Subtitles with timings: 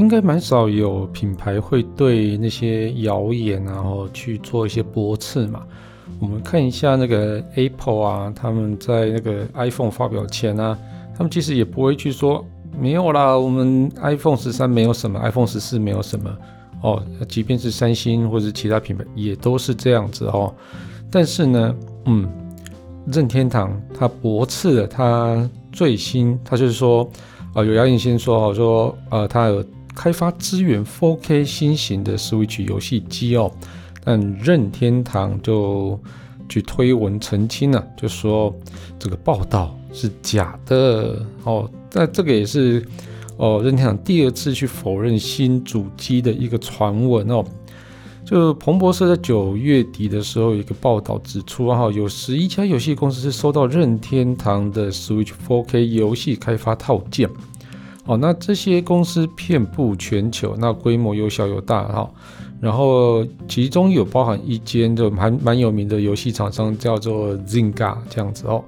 [0.00, 5.62] 应该蛮少有品牌会对那些谣言然后去做一些驳斥嘛。
[6.18, 10.76] 我们看一下那个 Apple 啊，他们在那个 iPhone 发表前啊，
[11.14, 12.42] 他们其实也不会去说
[12.78, 16.34] 没有啦，我们 iPhone 十三没有什么，iPhone 十四没有什么
[16.82, 17.02] 哦。
[17.28, 20.52] 即便是三星或者其他品牌也都是这样子哦。
[21.10, 21.74] 但是呢，
[22.06, 22.26] 嗯，
[23.12, 27.06] 任天堂他驳斥了他最新，他就是说
[27.52, 29.62] 啊、有谣言先说哦，说呃，他有。
[30.00, 33.52] 开发支援 4K 新型的 Switch 游戏机哦，
[34.02, 36.00] 但任天堂就
[36.48, 38.50] 去推文澄清了，就说
[38.98, 41.70] 这个报道是假的哦。
[41.92, 42.82] 那这个也是
[43.36, 47.44] 哦，任天堂第二次去否认新主机的一个传闻哦。
[48.24, 57.28] 就彭博社在九月底的时候一个报道指出哈，有十一家游戏公司是收到任天堂的 Switch 4K 游戏开发套件。
[58.10, 62.10] 哦，那这些公司遍布全球，那规模有小有大哈。
[62.60, 68.64] 然后其中有包含一间就蛮蛮有名的游戏厂商，叫做 Zynga 这样子哦。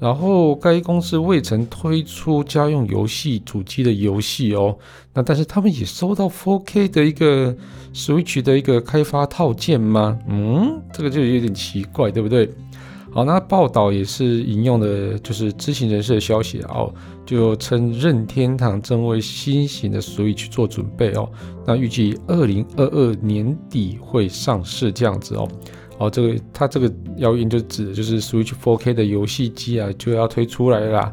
[0.00, 4.76] 然后该公司未曾推出家用游戏主机的游戏哦。
[5.14, 7.54] 那但是他们也收到 4K 的一个
[7.94, 10.18] Switch 的一个开发套件吗？
[10.28, 12.50] 嗯，这个就有点奇怪，对不对？
[13.12, 16.94] 好，那报道也是引用的，就是知情人士的消息哦，
[17.26, 21.28] 就称任天堂正为新型的 Switch 做准备哦，
[21.66, 25.48] 那预计二零二二年底会上市这样子哦，
[25.98, 31.12] 哦，这个它这个谣言就指的就是 Switch 4K 的游戏机啊就要推出来了啦，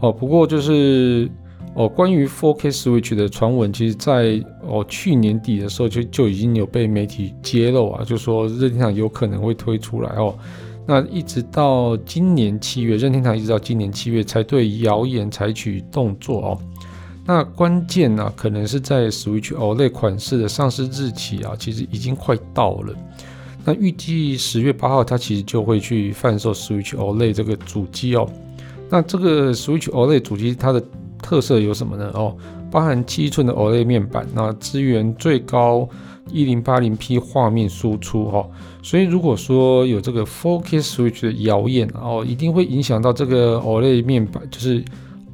[0.00, 1.30] 哦，不过就是
[1.76, 10.34] 哦，关于 4K Switch 的传闻，其实在哦去年底的时候就就已经有被媒体揭露啊，就说任天堂有可能会推出来哦。
[10.86, 16.58] 那一直到今年七月，任天堂一直到今年七月才对谣言采取动作哦。
[17.24, 22.94] 那关键呢、啊，可能是在 Switch OLED 款式的上市日期啊，其实已经快到了。
[23.64, 28.28] 那预计十月八号，它其实就会去贩售 Switch OLED 这个主机哦。
[28.88, 30.82] 那这个 Switch OLED 主机它的
[31.22, 32.10] 特色有什么呢？
[32.14, 32.36] 哦，
[32.70, 35.88] 包含七寸的 OLED 面板，那支援最高。
[36.28, 38.46] 一零八零 P 画面输出哈，
[38.82, 44.84] 所以如果说有这个 4K Switch 的谣言哦，一定会影响到这个 OLED 面板，就是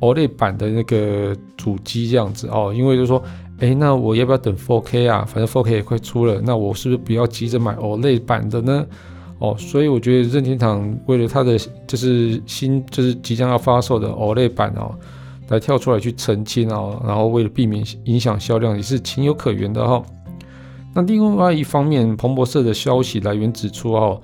[0.01, 2.73] OLED 版的那个主机这样子哦。
[2.75, 3.23] 因为就是说，
[3.59, 5.25] 哎，那我要不要等 4K 啊？
[5.27, 8.87] 反正 4K 也快出了，那我是不是不要急着买 OLED 版的呢？
[9.39, 14.95] 哦，所以我觉得任天堂为了它的就是新就是即将要发售的 OLED 版哦，
[15.49, 20.03] 来跳出来去澄清哦，然后为了避免影响销量，也是情有可原的哈。
[20.97, 24.19] 那另外一方面，彭博社的消息来源指出，哦，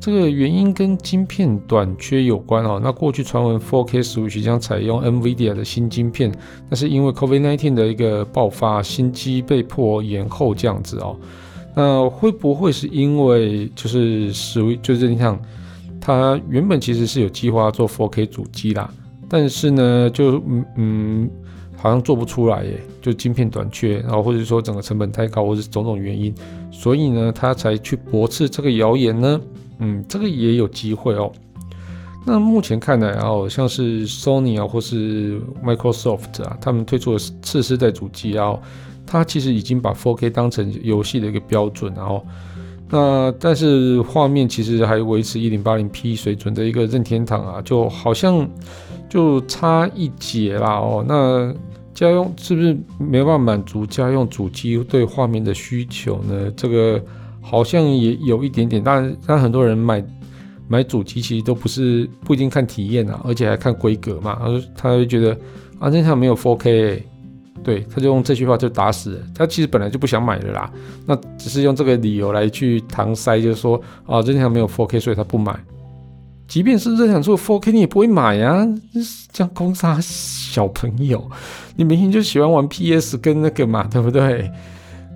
[0.00, 2.80] 这个原因跟晶片短缺有关哦。
[2.82, 6.32] 那过去传闻 4K Switch 将采用 NVIDIA 的新晶片，
[6.68, 11.16] 那是因为 COVID-19 的一个爆发，新机被迫延后这样子哦。
[11.76, 15.40] 那会不会是因为就是 Switch 就是你想，
[16.00, 18.90] 它原本其实是有计划做 4K 主机啦，
[19.28, 21.30] 但是呢，就嗯嗯。
[21.76, 26.34] 好像做不出来耶，就晶片短缺，然后或者说整个成本太高，或是种种原因，
[26.72, 29.40] 所以呢，他才去驳斥这个谣言呢。
[29.78, 31.30] 嗯，这个也有机会哦。
[32.24, 38.58] 那目前看来哦，像是 Sony 啊，或是 Microsoft 啊，他们推出的次世代主机啊，
[39.06, 42.24] 它其实已经把 4K 当成游戏的一个标准，然后
[42.88, 48.48] 那但是画面其实还维持 1080P 水准的一个任天堂啊，就好像
[49.10, 51.54] 就差一截啦哦，那。
[51.96, 56.52] 家用是不是没办法满足家用主机对画面的需求呢？
[56.54, 57.02] 这个
[57.40, 60.04] 好像也有一点点，但但很多人买
[60.68, 64.38] 买主机其实都不是不一定看体验啊，而且还看规格嘛。
[64.38, 65.34] 他他就觉得
[65.78, 67.02] 啊，这台没有 4K，
[67.64, 69.20] 对，他就用这句话就打死了。
[69.34, 70.70] 他其实本来就不想买的啦，
[71.06, 75.58] 那只是用这个理由来去搪塞，就是说啊，这台没有 4K，所以他不买。
[76.48, 78.66] 即便是任天堂做 4K，你也不会买呀，
[79.32, 81.28] 这样攻杀小朋友。
[81.74, 84.50] 你明明就喜欢玩 PS 跟那个嘛，对不对？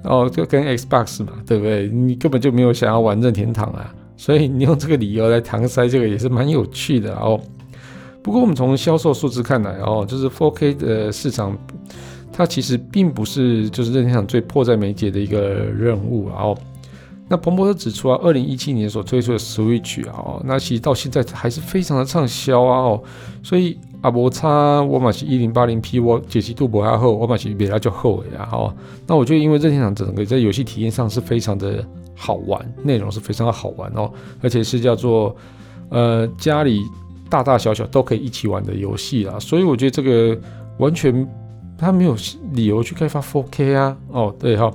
[0.03, 1.89] 哦，就跟 Xbox 嘛，对不对？
[1.89, 7.41] 你根本就没有想要玩任天堂啊，所以你用这个理由来搪塞这个也是蛮有趣的哦。
[8.23, 11.57] 不过我们从销售数字看来哦，就是 4K 的市场，
[12.33, 16.29] 它其实并不是就是任天堂最迫在眉睫的一个任务。
[16.29, 16.59] 哦，
[17.31, 23.03] 那彭博社指出啊，二零一七年所推出的 Switch 啊，那其实到现在还是非常的畅销啊，哦，
[23.41, 28.75] 所以啊，摩擦我买是一零八零 P，我解析度不太厚，我买是比它就厚呀，哦，
[29.07, 31.87] 那我觉得因为任天堂整个在游戏体验上是非常的
[32.17, 34.11] 好玩，内容是非常的好玩哦，
[34.43, 35.35] 而且是叫做
[35.89, 36.83] 呃家里
[37.29, 40.37] 大大小小都可以一起玩的游戏啦，所以我觉得这个
[40.79, 41.27] 完全。
[41.83, 42.15] 他没有
[42.53, 44.71] 理由去开发 4K 啊，哦，对哈，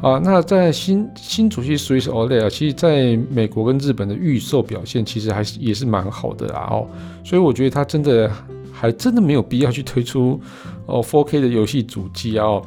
[0.00, 6.86] 啊，那在新新主机 Switch OLED 啊，其实在美国跟日本的预售表现其实还是也是蛮好的啦，哦，
[7.24, 8.30] 所以我觉得它真的
[8.72, 10.40] 还真的没有必要去推出
[10.86, 12.62] 哦 4K 的游戏主机啊，哦，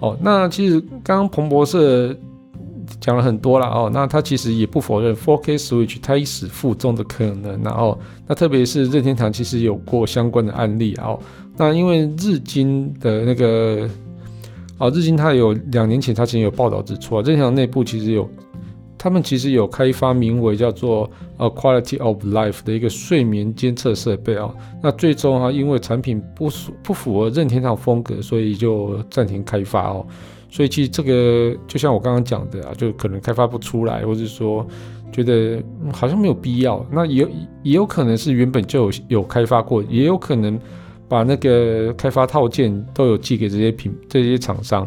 [0.00, 2.16] 哦，那其实刚刚彭博社。
[3.00, 11.18] 讲了很多了哦，那他其实也不否认 4K Switch 胎死腹中的可能，然后那特别是任天堂其实有过相关的案例哦，
[11.56, 13.88] 那因为日经的那个
[14.78, 18.28] 啊，日经它有两年前它其实有报道指出啊，任天堂内部其实有
[18.98, 30.06] 他们其实有开发名为叫做呃 Quality of Life 的一个睡眠监测设备啊，那最终啊因为产品不符不符合任天堂风格，所以就暂停开发哦。
[30.50, 34.66] 所以其实这个就像我刚刚讲的啊，就可能开发不出来，或者说
[35.12, 35.62] 觉得
[35.92, 36.84] 好像没有必要。
[36.90, 37.28] 那也
[37.62, 40.58] 也有可能是原本就有有开发过，也有可能
[41.14, 44.84] 把那个开发套件都有寄给这些品这些厂商，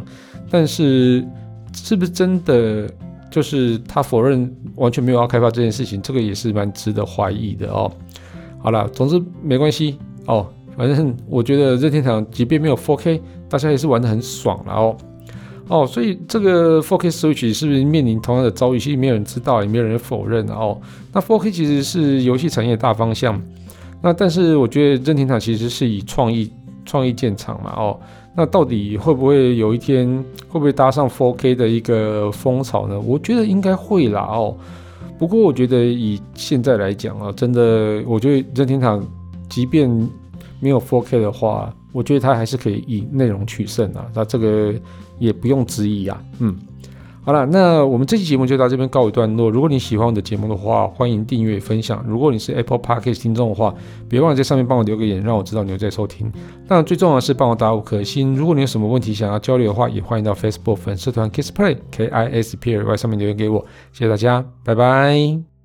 [0.50, 1.26] 但是
[1.74, 2.86] 是不是真的
[3.32, 7.90] 就是他否认完全没有要开发这件事情，这个也是蛮值得怀疑的哦。
[8.62, 10.46] 好了，总之没关系哦，
[10.76, 14.98] 反正我觉得任天堂即便没有 4K，大家也是玩得很爽了哦。
[15.70, 18.80] 哦，所以这个 4K Switch 是不是面临同样的遭遇？
[18.80, 20.78] 其实没有人知道，也没有人否认哦。
[21.14, 23.42] 那 4K 其实是游戏产业大方向，
[24.02, 26.52] 那但是我觉得任天堂其实是以创意
[26.86, 28.00] 创意见长嘛哦。
[28.36, 30.08] 那到底会不会有一天
[30.48, 33.00] 会不会搭上 4K 的一个风潮呢？
[33.00, 34.56] 我觉得应该会啦哦。
[35.18, 39.04] 不过我觉得以现在来讲啊，真的，我觉得任天堂
[39.50, 39.90] 即便
[40.60, 44.06] 没有 4K 的话，我觉得它还是可以以内容取胜啊。
[44.14, 44.74] 那这个。
[45.20, 46.56] 也不用质疑啊，嗯，
[47.28, 49.52] 好了，那我们这期节目就到这边告一段落。
[49.52, 52.02] 如果你喜欢我的节目的话，欢迎订阅分享。
[52.08, 53.76] 如果你是 Apple Podcast 听众的话，
[54.08, 56.32] 别忘了在上面帮我留个言，让我知道你有在收听。
[56.70, 58.34] 那最重要的是帮我打五颗星。
[58.34, 63.60] 如果你有什么问题想要交流的话，也欢迎到 Facebook 粉丝团 Kiss Play K I S P L Y 上面留言给我。
[63.92, 65.57] 谢谢大家，拜拜。